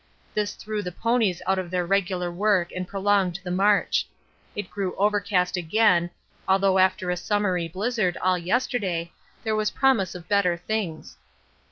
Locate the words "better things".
10.27-11.17